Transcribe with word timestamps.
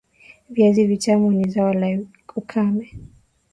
viazi 0.49 0.85
vitamu 0.87 1.31
ni 1.31 1.49
zao 1.49 1.73
la 1.73 1.87
ukame 2.35 2.93